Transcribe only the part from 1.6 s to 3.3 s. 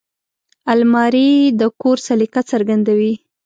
کور سلیقه څرګندوي